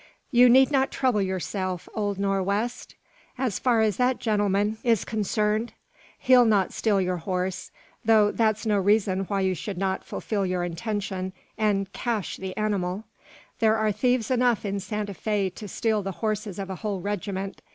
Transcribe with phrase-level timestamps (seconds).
[0.31, 2.95] "You need not trouble yourself, old Nor' west,
[3.37, 5.73] as far as that gentleman is concerned.
[6.17, 7.69] He'll not steal your horse;
[8.03, 13.03] though that's no reason why you should not fulfil your intention, and `cache' the animal.
[13.59, 17.61] There are thieves enough in Santa Fe to steal the horses of a whole regiment.